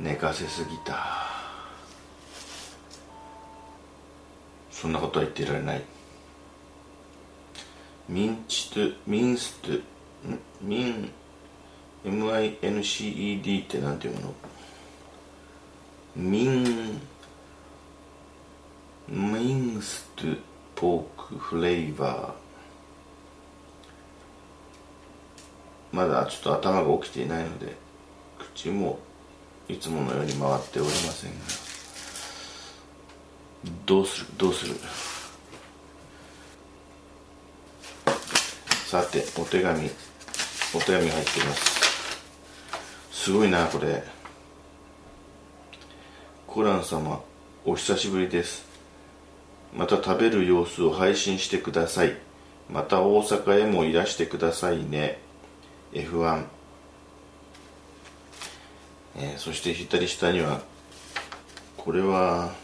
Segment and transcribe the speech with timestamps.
[0.00, 1.26] 寝かせすぎた。
[4.70, 5.84] そんなことは言っていられない。
[8.08, 9.82] ミンチトゥミンストゥ
[10.62, 11.12] ミン
[12.06, 14.32] MINCED ってなんていうの？
[16.14, 17.00] ミン
[19.08, 20.24] ミンスト
[20.76, 25.96] ポークフレーバー。
[25.96, 27.74] まだちょっと頭が起きていないので
[28.54, 28.98] 口も
[29.68, 31.36] いつものように回っておりませんが。
[33.84, 34.26] どうする？
[34.36, 34.76] どうする？
[38.86, 39.90] さてお手紙
[40.74, 41.75] お手紙入っています。
[43.26, 44.04] すごいなこれ。
[46.46, 47.20] コラン様
[47.64, 48.64] お久しぶりです。
[49.76, 52.16] また食べる様子を配信してください。
[52.70, 55.18] また大阪へもいらしてくださいね。
[55.92, 56.44] F1
[59.16, 60.60] えー、そして左下には
[61.76, 62.54] これは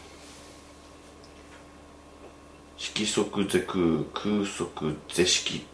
[2.77, 5.66] 色即是空空即是式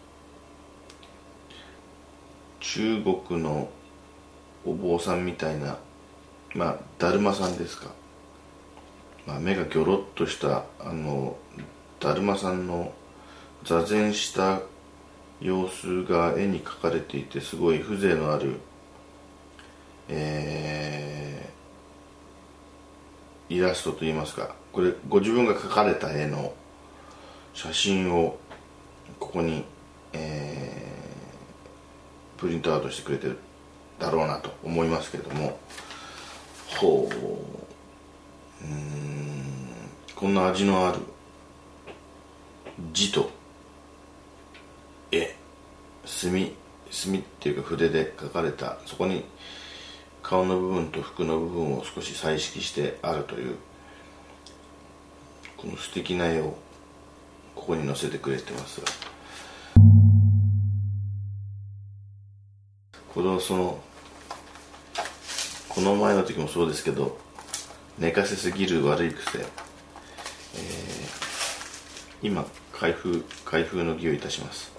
[2.59, 3.69] 中国の
[4.65, 5.77] お坊さんみたいな
[6.53, 7.91] まあだるまさんですか、
[9.25, 11.37] まあ、目がギョロッとしたあの
[11.99, 12.93] だるまさんの
[13.63, 14.61] 座禅した
[15.41, 18.59] 様子が絵に描かれていてすごい風情のある
[20.11, 26.53] えー、イラストといいますかこれご自分が描かれた絵の
[27.53, 28.37] 写真を
[29.19, 29.63] ここに、
[30.13, 33.37] えー、プリントアウトしてくれてる。
[33.99, 35.59] だろうなと思いますけども。
[36.77, 38.65] ほう。
[38.65, 39.69] うん。
[40.15, 40.99] こんな味のある
[42.93, 43.29] 字と
[45.11, 45.35] 絵。
[46.05, 46.55] 墨
[46.89, 49.23] 墨っていうか筆で描かれたそこに
[50.23, 53.55] 顔の部分と服の部分を少し彩色してあるという
[55.55, 56.57] この素敵な絵を
[57.55, 58.87] ここに載せてくれてますが。
[63.13, 63.77] これはその
[65.69, 67.17] この前の時もそうですけど
[67.97, 69.47] 寝かせすぎる悪い癖、えー、
[72.21, 74.71] 今開封開封の儀をいたします。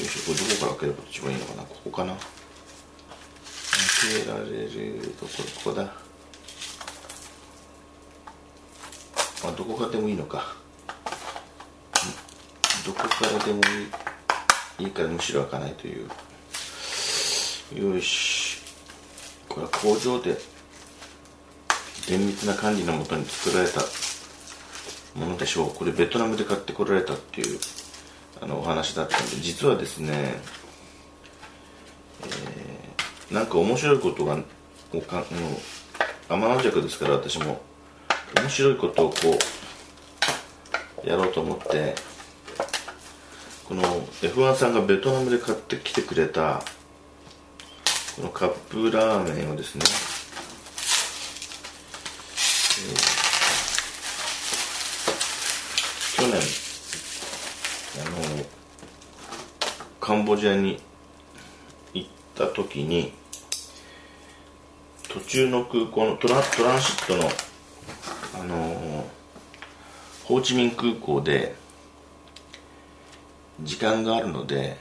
[0.00, 0.32] よいしょ。
[0.32, 1.62] これどこから開ければ一番いいのかな？
[1.62, 2.14] ここかな？
[2.14, 2.20] 開
[4.24, 5.82] けられるところここだ。
[9.46, 10.56] あどこかでもいいのか。
[12.84, 13.60] どこからでも
[14.78, 16.08] いいいいからむしろ開かないという。
[17.94, 18.43] よし
[19.54, 20.36] これは工場で
[22.08, 23.80] 厳密な管理のもとに作られた
[25.14, 25.70] ものでしょう。
[25.70, 27.60] これベトナムで買ってこられたっていう
[28.40, 30.40] あのお話だったんで実はですね、
[32.22, 34.38] えー、なんか面白いことが
[34.92, 35.24] おかもう
[36.28, 37.60] 天の弱ですから私も
[38.36, 39.16] 面白いことをこ
[41.04, 41.94] うやろうと思って
[43.68, 43.82] この
[44.20, 46.64] F1 さんがベトナムで買ってきてくれた
[48.16, 49.82] このカップラーメンをですね、
[52.80, 56.40] えー、去年
[58.06, 58.44] あの
[60.00, 60.80] カンボジアに
[61.92, 63.12] 行った時に
[65.08, 67.28] 途中の空港のトラトランシットの
[68.40, 69.06] あの
[70.22, 71.56] ホーチミン空港で
[73.60, 74.76] 時間があるので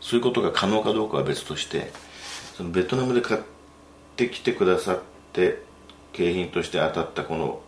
[0.00, 1.92] そういうことが可能かどうかは別として
[2.56, 3.40] そのベトナムで買っ
[4.16, 5.00] てきてくださっ
[5.32, 5.62] て
[6.12, 7.60] 景品として当たったこの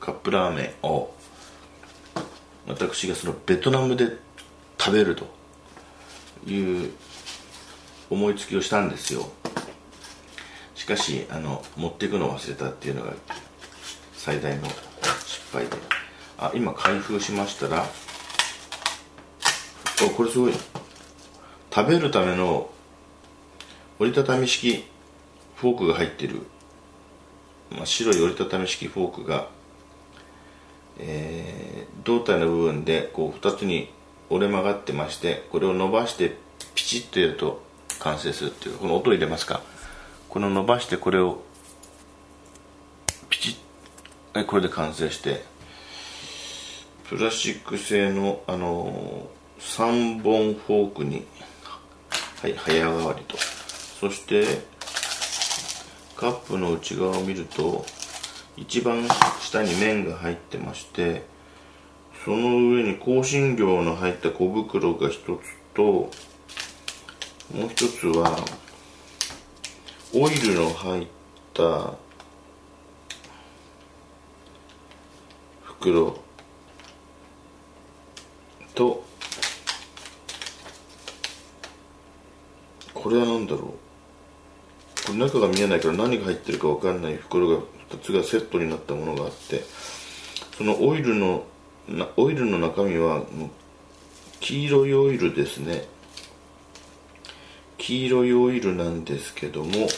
[0.00, 1.14] カップラーメンを
[2.66, 4.16] 私がそのベトナムで
[4.78, 5.26] 食べると
[6.46, 6.90] いう
[8.10, 9.30] 思いつきをしたんですよ。
[10.74, 13.12] しかしあの持っていくのを忘れたっていうのが
[14.14, 14.64] 最大の
[15.24, 16.02] 失敗で。
[16.42, 17.86] あ今開封しましたら
[20.04, 20.52] おこれすごい
[21.72, 22.71] 食べるための
[23.98, 24.84] 折りたたみ式
[25.56, 26.40] フォークが入ってる、
[27.70, 29.48] まあ、白い折りたたみ式フォークが、
[30.98, 33.90] えー、胴体の部分でこう2つに
[34.30, 36.36] 折れ曲がってましてこれを伸ばして
[36.74, 37.62] ピチッとやると
[38.00, 39.62] 完成するっていうこの音入れますか？
[40.28, 41.42] この伸ばしてこれを
[43.28, 43.56] ピチ
[44.32, 45.44] ッこれで完成して
[47.08, 49.28] プラスチック製のあの
[49.60, 51.26] 3本フォークに、
[52.40, 53.36] はい、早変わりと。
[54.02, 54.44] そして
[56.16, 57.86] カップの内側を見ると
[58.56, 59.06] 一番
[59.40, 61.24] 下に麺が入ってまして
[62.24, 65.28] その上に香辛料の入った小袋が一つ
[65.72, 66.10] とも
[67.66, 68.44] う一つは
[70.12, 71.06] オイルの入っ
[71.54, 71.94] た
[75.62, 76.18] 袋
[78.74, 79.04] と
[82.92, 83.91] これは何だろう？
[85.14, 87.56] 中が見えないから何が入ってるか分かんない袋が
[87.90, 89.62] 2つがセットになったものがあって
[90.56, 91.44] そのオイルの
[92.16, 93.24] オイルの中身は
[94.40, 95.84] 黄色いオイルですね。
[97.78, 99.88] 黄色いオイルなんですけども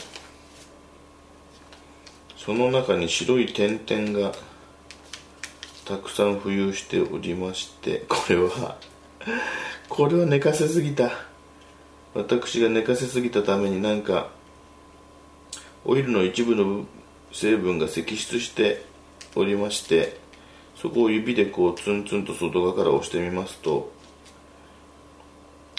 [2.37, 4.33] その中に白い点々が
[5.85, 8.79] たくさん浮遊しておりましてこれは
[9.91, 11.11] これは寝かせすぎた。
[12.15, 14.31] 私が寝かせすぎたためになんか
[15.85, 16.87] オイルの一部の
[17.33, 18.85] 成分が析出して
[19.35, 20.19] おりまして
[20.77, 23.93] そこを指でこうツンツンと外側から押してみますと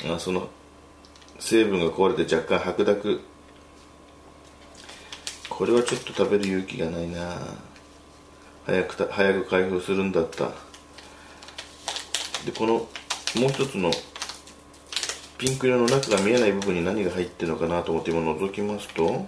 [0.04, 0.50] あその
[1.40, 3.22] 成分が壊れて若干白濁。
[5.50, 7.38] これはちょっと食べる勇気がないな。
[8.66, 10.52] 早く早く開封するんだった。
[12.46, 13.92] でこのもう一つの
[15.38, 19.26] ピンク色の中が見えない部分に何が入ってるのかなと思って今覗きますと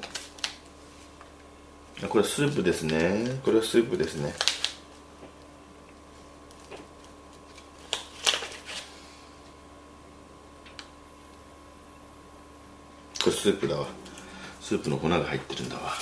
[2.05, 3.39] これスープですね。
[3.43, 4.33] これはスープですね。
[13.23, 13.87] これスープだわ。
[14.61, 15.93] スープの粉が入ってるんだわ。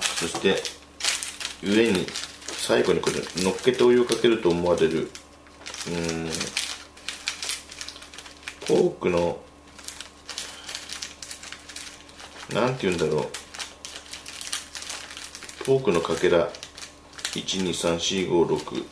[0.00, 0.56] そして
[1.62, 2.06] 上に
[2.46, 5.10] 最後にこれ乗っけてお湯をかけると思われる。
[5.88, 6.30] うん。
[8.66, 9.38] ポークの
[12.54, 13.41] なんて言うんだろう。
[15.64, 16.48] ポークのかけら
[17.34, 18.84] 123456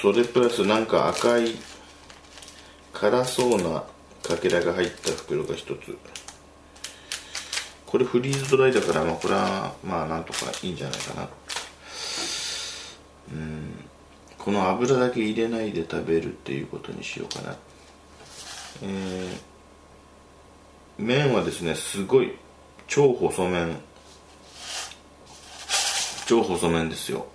[0.00, 1.56] それプラスなんか赤い
[2.92, 3.84] 辛そうな
[4.22, 5.96] かけらが入った袋が一つ。
[7.86, 11.28] これフリーズドライだからまあこれはまあなんとかいいんじゃないかな。
[13.32, 13.84] うん。
[14.38, 17.56] この油だけ入れないで食べるっていうことにしようかな。
[18.82, 19.38] えー、
[20.98, 22.36] 麺はですねすごい
[22.86, 23.76] 超細麺。
[26.30, 27.26] 超細麺ですよ。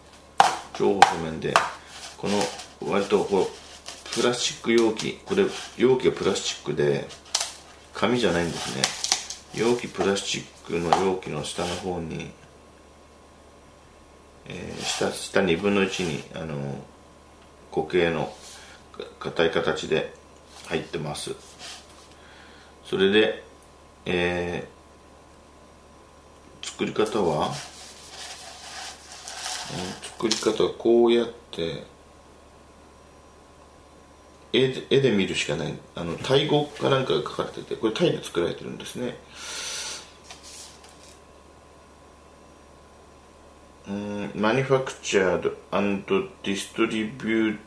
[0.74, 1.53] 超細麺で
[2.18, 5.44] この割とこうプラスチック容器これ
[5.75, 7.06] 容器がプラスチックで
[7.94, 9.62] 紙じゃないんですね。
[9.65, 12.31] 容器プラスチックの容器の下の方に、
[14.45, 16.81] えー、下下2分の1にあの
[17.74, 18.33] 固形の
[19.19, 20.13] 硬い形で
[20.68, 21.31] 入ってます。
[22.86, 23.44] それで、
[24.06, 27.51] えー、作り方は
[30.03, 31.84] 作り方はこうやって
[34.53, 35.74] 絵で絵で見るしかない。
[35.95, 39.17] あのタイ語かなんかが書かれててこれタイで作られてるんですね。
[43.88, 46.03] うん manufactured and
[46.43, 47.60] distributed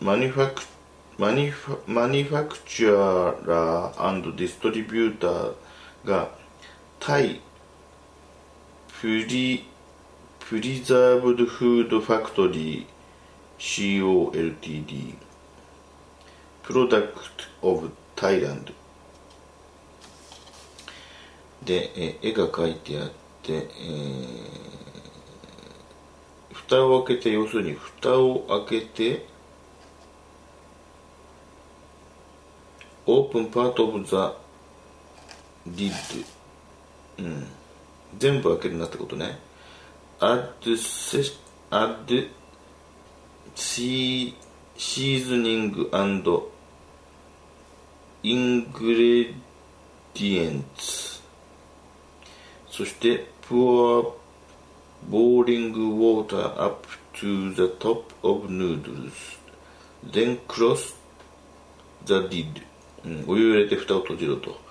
[0.00, 0.72] manufactured
[1.18, 5.54] マニファマニファクチャーラーディストリビューター
[6.04, 6.30] が
[6.98, 7.40] タイ
[9.00, 9.66] プリ
[10.48, 15.14] プリザーブドフードファクトリー COLTD
[16.62, 17.12] プロダク
[17.60, 18.72] トオブタイランド
[21.64, 23.10] で、え絵が描いてあっ
[23.42, 29.26] て、えー、蓋を開けて要するに蓋を開けて
[33.06, 34.34] オープンパートオブザ
[35.66, 36.24] リッ
[37.18, 37.46] ドうん。
[38.18, 39.38] 全部開けるなってことね。
[40.22, 40.54] Add,
[41.70, 42.30] add
[44.76, 46.42] seasoning and
[48.22, 49.42] ingredients
[52.70, 54.14] そして pour
[55.10, 59.38] boiling water up to the top of noodles
[60.04, 60.94] then close
[62.06, 62.62] the lid、
[63.04, 64.61] うん、お湯を入れて蓋を閉じろと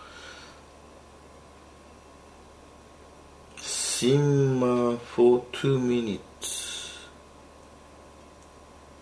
[4.02, 6.98] simmer for 2 minutes.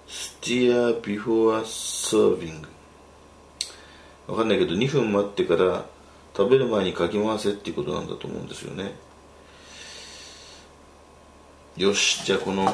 [0.10, 2.68] Stir before serving.
[4.28, 5.86] わかんないけど2分待ってから
[6.36, 8.94] 食べる前にかき回せっていうことなんだと思うんですよね。
[11.78, 12.70] よしじゃあこの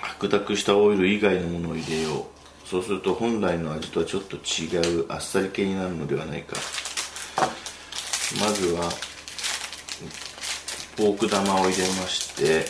[0.00, 2.28] 白濁したオイル以外のものを入れよ
[2.64, 2.68] う。
[2.68, 6.54] そうすると本来の味とはちょっと違うあっさり系になるのではないか。
[8.40, 8.88] まずは
[10.96, 12.64] ポーク玉を入れまして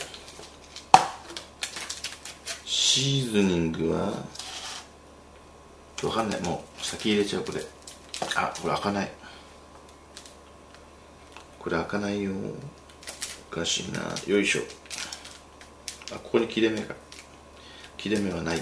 [2.65, 4.12] シーズニングは
[6.03, 6.41] わかんない。
[6.43, 7.61] もう先入れちゃうこれ。
[8.37, 9.11] あこれ開かない。
[11.59, 12.33] これ開かないよ。
[13.51, 14.01] おかしいな。
[14.27, 14.62] よいしょ。
[16.12, 16.95] あここに切れ目が。
[17.97, 18.59] 切れ目はない。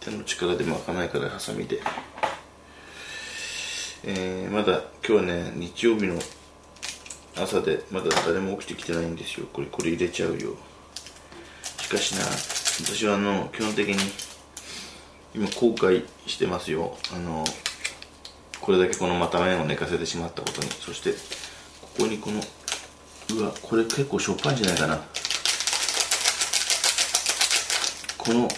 [0.00, 1.80] 手の力でも開かないからハサミで。
[4.02, 6.18] えー、まだ今日ね日曜日の
[7.36, 9.46] 朝でまだ誰も起きてきてないんですよ。
[9.52, 10.56] これこれ入れちゃうよ。
[11.80, 13.96] しかしな私はあの基本的に
[15.34, 16.96] 今後悔してますよ。
[17.14, 17.44] あの
[18.60, 20.68] これだけこのまた麺を寝かせてしまったことに。
[20.70, 21.12] そして
[21.82, 22.40] ここにこの
[23.36, 24.96] うわこれ結構しょっぱいんじゃないかな。
[28.16, 28.48] この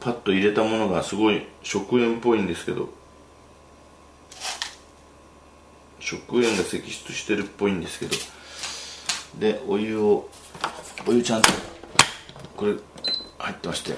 [0.00, 2.88] パッと入れたものがすごい食塩っぽいんですけど。
[6.00, 8.16] 食塩が析出してるっぽいんですけど。
[9.38, 10.28] でお湯を
[11.06, 11.50] お湯ちゃんと
[12.56, 12.74] これ
[13.38, 13.94] 入ってまして。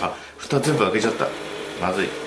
[0.00, 1.28] あ蓋全部開けちゃった。
[1.80, 2.21] まずい。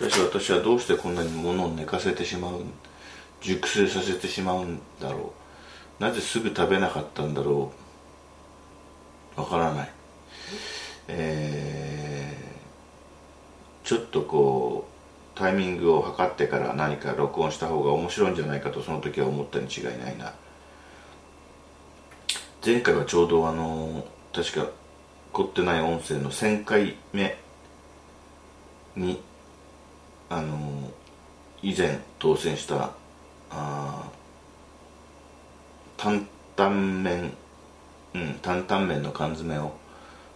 [0.00, 2.62] しかし私はどうしてこんなに物を寝かせてしまう
[3.42, 5.34] 熟成させてしまうんだろ
[5.98, 6.02] う。
[6.02, 7.70] なぜすぐ食べなかったんだろ
[9.36, 9.40] う。
[9.40, 9.92] わからない。
[11.08, 14.88] えー、ちょっとこ
[15.34, 20.32] うタイミングを測ってから何か録音した方が面白いんじゃないかとその時は思ったに違いないな。
[22.64, 24.66] 前回はちょうどあの確か
[25.32, 27.36] 凝ってない音声の1000回目
[28.96, 29.22] に
[30.30, 30.90] あの
[31.60, 32.92] 以前当選した
[33.50, 34.04] あ
[35.96, 37.34] 担々麺
[38.14, 39.72] うん担々麺の缶詰を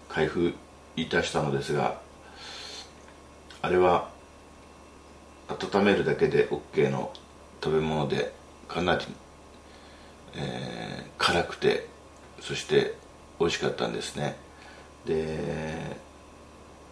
[0.09, 0.53] 開封
[0.97, 1.99] いたしたのですが
[3.63, 4.11] あれは
[5.49, 7.13] 温めるだけで OK の
[7.63, 8.33] 食べ物で
[8.69, 9.07] かなり、
[10.37, 11.87] えー、辛くて
[12.41, 12.95] そして
[13.39, 14.37] 美味しかったんですね。
[15.07, 15.97] で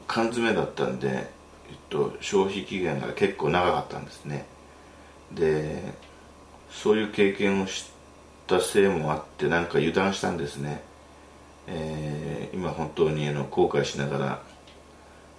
[0.06, 1.30] 缶詰だったんで、
[1.72, 4.44] えっと、消費期限が結構長かったんですね。
[5.32, 5.94] で
[6.70, 7.90] そういう経験をし
[8.46, 10.82] たせいもあってなんか油断したんですね、
[11.66, 14.42] えー、今本当にあの後悔しながら、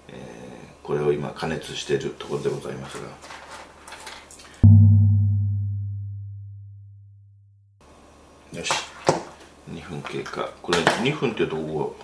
[0.09, 3.07] えー、これを今加熱しているところでございますが。
[8.57, 8.71] よし。
[9.71, 10.49] 2分経過。
[10.63, 11.95] これ2分っていうとこ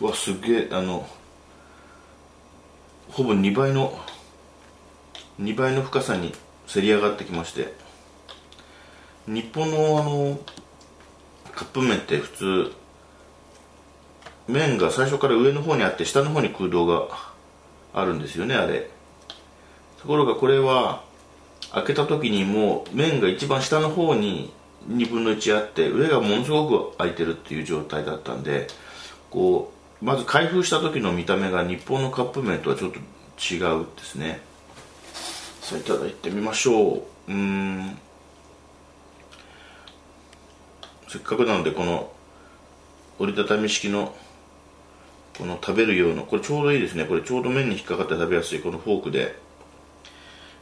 [0.00, 1.08] がわすげえあの
[3.14, 3.96] ほぼ2倍の
[5.40, 6.34] 2倍の深さに
[6.66, 7.72] せり上がってきまして
[9.28, 10.40] 日本のあの
[11.54, 12.72] カップ麺って普通
[14.48, 17.06] 麺が最初から上の方にあって下の方に空洞が
[17.92, 18.90] あるんですよねあれ。
[20.02, 21.04] ところがこれは
[21.70, 24.52] 開けた時にもう麺が一番下の方に
[24.88, 28.66] 2分の1あって上がものすごく開いてるっていう状態だったんで
[29.30, 34.40] こうまず開封した時の見た目が日本のカップ麺とはちょっと違うですね。
[35.60, 36.96] さあいただいてみましょ
[37.28, 37.32] う。
[37.32, 37.96] うん。
[41.08, 42.12] せっかくなのでこの
[43.18, 44.14] 折りたたみ式の
[45.38, 47.04] この食べるようなこれちょうどいいですね。
[47.04, 49.38] これちょうど麺に引っかかって食べやすいこのフォークで。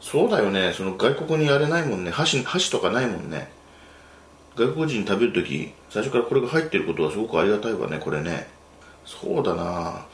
[0.01, 0.73] そうだよね。
[0.73, 2.11] その外国にやれないもんね。
[2.11, 3.51] 箸箸とかないもんね。
[4.57, 8.47] 外国人食べる時最初からこれが入ってることはすごくありがたいわねこれね。
[9.04, 10.06] そうだな。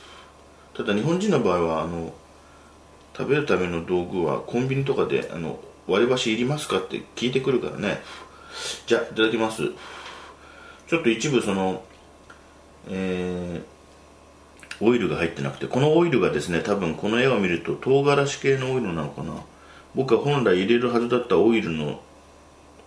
[0.75, 2.13] ただ日本人の場合はあの
[3.17, 8.01] 食べるための道具はコンビニとかであの割り箸いりますかって聞いてくるからね。
[8.87, 9.63] じゃあいただきます。
[10.87, 11.85] ちょっと一部その
[12.91, 19.35] えー、オイルが入ってなくてこのオイルがですね多分この絵を見ると唐辛子系のオイルなのかな。
[19.95, 22.01] 僕は本来入れるはずだったオイルの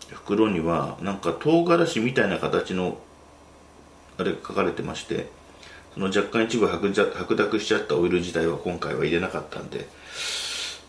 [0.10, 2.98] 袋にはなんか唐辛子みたいな形の
[4.17, 5.27] あれが書かれてまして
[5.93, 9.88] その若干一部白濁しちゃったオイル自体は今回は入れなかったんで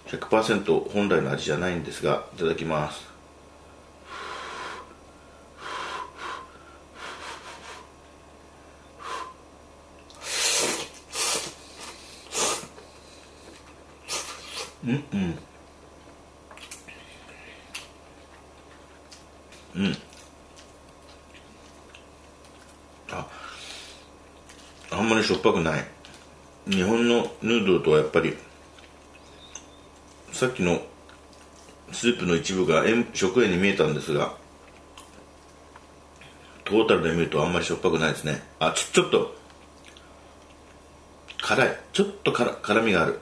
[0.07, 3.13] 100%本来の味じゃないんですがいただきます。
[14.85, 15.39] うんうん。
[19.75, 19.97] うん
[23.11, 23.27] あ
[24.91, 25.85] あんまりしょっぱくない。
[26.69, 28.37] 日本のヌードルとはやっぱり
[30.33, 30.81] さっきの
[31.91, 34.37] スープの一部が塩食塩に見えたんですが
[36.65, 38.43] トータルで見るとあんまりしょっぱくないですね。
[38.59, 39.35] あちょちょっと
[41.43, 41.77] 辛い。
[41.93, 43.19] ちょっと辛辛みがある。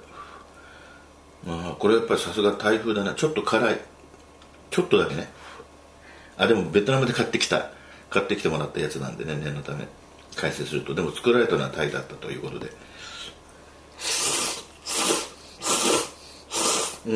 [1.49, 3.15] あこれやっぱりさすが台風だな。
[3.15, 3.81] ちょっと辛い。
[4.71, 5.31] ちょっとだけね。
[6.37, 7.71] あでもベトナムで買ってきた。
[8.11, 9.89] 買ってきてもらったやつなんでね念のため。
[10.37, 10.95] 解説すると。
[10.95, 12.71] でも作られたのはタイだったということで。
[17.07, 17.15] うん。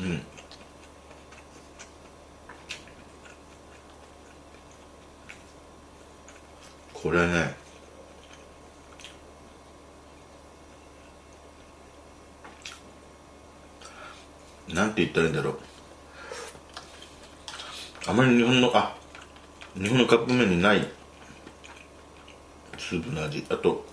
[0.00, 0.22] うん。
[6.94, 7.56] これね。
[14.68, 15.69] なんて言ったらいいんだろう。
[18.06, 18.96] あまり日本のあ
[19.74, 20.88] 日本のカップ麺にない
[22.78, 23.44] スープの味。
[23.50, 23.84] あと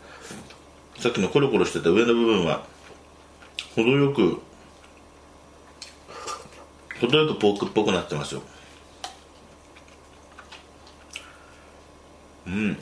[0.98, 2.66] さっきのコロコロしてた上の部分は
[3.76, 4.42] 程よく
[7.00, 8.42] 程よくポークっぽくなってますよ。
[12.48, 12.78] うん。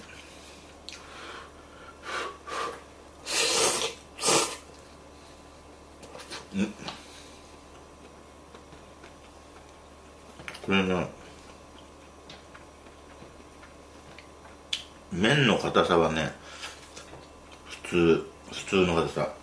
[10.65, 11.07] これな
[15.11, 16.31] 麺の硬さはね
[17.83, 19.33] 普通普通の硬さ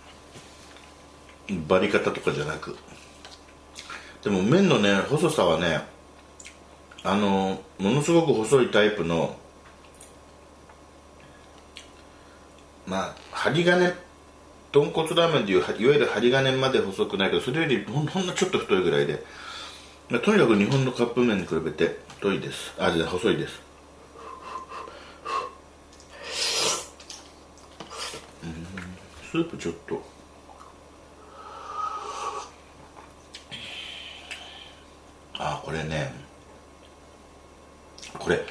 [1.67, 2.75] バリ方とかじゃなく。
[4.23, 5.81] でも麺のね細さはね
[7.03, 9.35] あのものすごく細いタイプの
[12.87, 13.93] まあ針金
[14.71, 19.23] 豚骨ラーメンでいういわゆる針金まで細くないけどそれよりほんほんのちょっと太いぐらいで。
[20.09, 22.73] とにかく日本のカップ麺に比べて太いです。
[22.77, 23.61] あじゃ細いです
[28.43, 28.67] うん
[29.33, 29.99] スープちょっと。
[35.39, 36.13] あこれね。
[38.19, 38.45] これ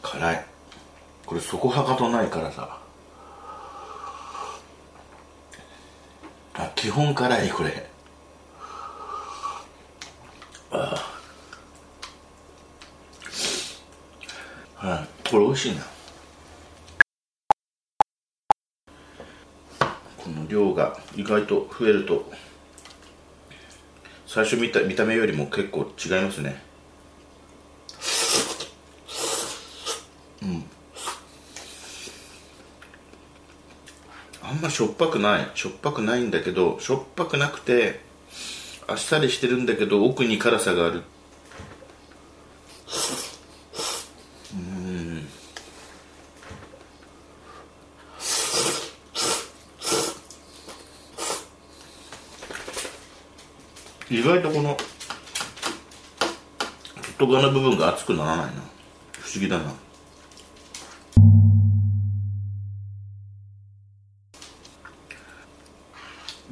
[0.00, 0.46] 辛い。
[1.26, 2.78] これ底はかとない辛さ。
[6.54, 7.90] あ基本辛いこれ。
[10.70, 11.12] あ。
[14.76, 15.82] はいこれ美味しいな
[20.22, 22.30] この量が意外と増えると
[24.26, 26.62] 最初見た見た目よりも結構違いますね。
[30.42, 30.64] うん。
[34.50, 38.00] あんましょっぱくないしょっぱくないんだけどしょっぱくなくて
[38.88, 41.02] あっさりしてるんだけど奥に辛さがある
[44.52, 45.28] うん
[54.10, 54.76] 意外とこの
[57.30, 58.52] 外側の部分が熱くならないな
[59.12, 59.72] 不思議だな。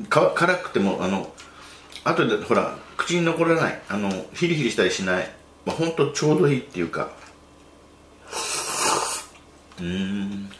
[0.08, 1.32] か辛くてもあの
[2.04, 3.82] 後でほら口に残らない。
[3.88, 5.28] あのヒリヒリしたりしない、
[5.66, 7.10] まあ、ほんとちょうどいいっていうか。
[9.80, 10.50] うん。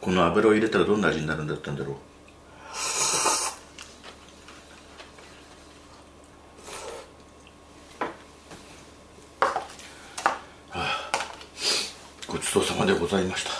[0.00, 1.96] この油を入れたらどんな味になるんだったんだろう
[12.26, 13.50] ごちそうさまでございました。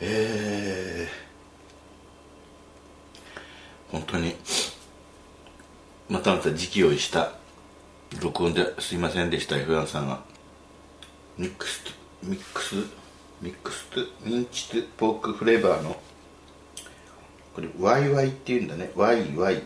[0.00, 4.34] えー、本当に
[6.10, 7.32] またまた時期をした
[8.20, 10.20] 録音ですいませんでした F1 さんが。
[11.38, 11.82] ミックス
[12.22, 12.74] ミックス
[13.40, 15.96] ミックスとミンチポークフレーバーの
[17.54, 18.90] これ YY っていうんだね。
[18.94, 19.60] YYWAIWAI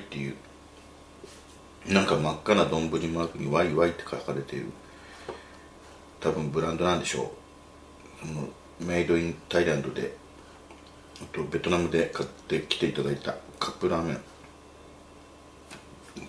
[0.00, 0.34] っていう
[1.88, 4.66] なんか真っ赤な丼マークに YY って書かれている。
[6.20, 7.32] 多分ブランドなんでしょ
[8.80, 8.84] う。
[8.84, 10.16] メイドインタイランドで
[11.22, 14.20] あとベトナムで買ってきていただいたカップラーメン。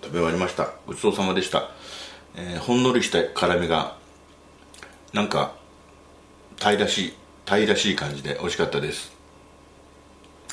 [0.01, 0.69] 食べ終わりました。
[0.85, 1.71] ごちそうさまでした、
[2.35, 3.97] えーほんのりした辛みが
[5.13, 5.55] なんか
[6.57, 7.13] タイらしい
[7.45, 9.11] タイらしい感じで美味しかったです、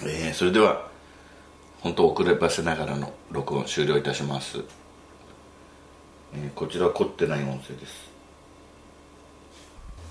[0.03, 0.89] えーそれでは
[1.81, 4.65] 本当遅ればせながらの録音終了いたします、
[6.35, 8.16] えーこちら凝ってない音声です。